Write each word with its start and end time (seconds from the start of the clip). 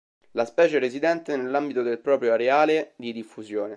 La 0.31 0.45
specie 0.45 0.77
è 0.77 0.79
residente 0.79 1.37
nell'ambito 1.37 1.83
del 1.83 1.99
proprio 1.99 2.33
areale 2.33 2.93
di 2.95 3.13
diffusione. 3.13 3.69